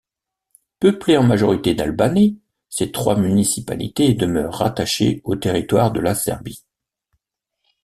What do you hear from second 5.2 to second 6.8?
au territoire de la Serbie.